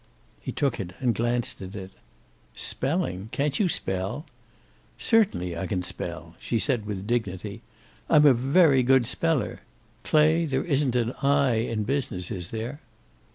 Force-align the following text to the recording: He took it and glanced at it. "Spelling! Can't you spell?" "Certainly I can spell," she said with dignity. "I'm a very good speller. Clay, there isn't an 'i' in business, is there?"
He 0.39 0.51
took 0.51 0.79
it 0.79 0.93
and 0.99 1.13
glanced 1.13 1.61
at 1.61 1.75
it. 1.75 1.91
"Spelling! 2.55 3.29
Can't 3.31 3.59
you 3.59 3.69
spell?" 3.69 4.25
"Certainly 4.97 5.55
I 5.55 5.67
can 5.67 5.83
spell," 5.83 6.33
she 6.39 6.57
said 6.57 6.87
with 6.87 7.05
dignity. 7.05 7.61
"I'm 8.09 8.25
a 8.25 8.33
very 8.33 8.81
good 8.81 9.05
speller. 9.05 9.59
Clay, 10.03 10.45
there 10.47 10.63
isn't 10.65 10.95
an 10.95 11.11
'i' 11.21 11.53
in 11.69 11.83
business, 11.83 12.31
is 12.31 12.49
there?" 12.49 12.81